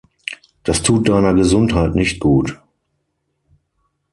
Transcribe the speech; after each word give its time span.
Das 0.63 0.81
tut 0.81 1.07
deiner 1.07 1.35
Gesundheit 1.35 1.93
nicht 1.93 2.19
gut. 2.19 2.59